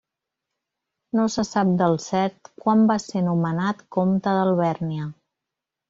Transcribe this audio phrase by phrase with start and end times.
[1.19, 5.11] No se sap del cert quan va ser nomenat comte d'Alvèrnia.